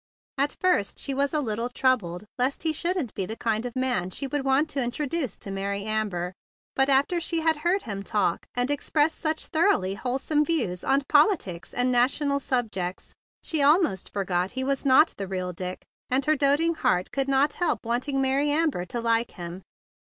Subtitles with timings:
[0.39, 4.09] At first she was a little troubled lest he shouldn't be the land of man
[4.09, 6.33] she would want to introduce to Mary timber;
[6.75, 9.21] but after she had heard him talk and ex 58 THE BIG BLUE SOLDIER *
[9.21, 14.83] press such thoroughly wholesome views on politics and national subjects she almost forgot he was
[14.83, 18.99] not the real Dick, and her doting heart could not help wanting Mary Amber to
[18.99, 19.61] like him.